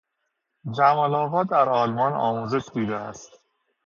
[0.77, 3.31] جمال آقا در آلمان آموزش دیده است.